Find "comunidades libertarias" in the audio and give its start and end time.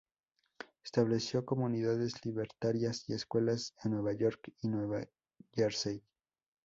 1.45-3.07